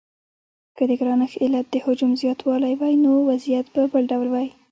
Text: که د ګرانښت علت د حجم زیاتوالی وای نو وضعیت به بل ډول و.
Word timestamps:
که 0.77 0.83
د 0.89 0.91
ګرانښت 0.99 1.35
علت 1.43 1.65
د 1.71 1.75
حجم 1.85 2.11
زیاتوالی 2.21 2.73
وای 2.79 2.93
نو 3.03 3.13
وضعیت 3.29 3.65
به 3.73 3.81
بل 3.91 4.03
ډول 4.11 4.27
و. 4.31 4.35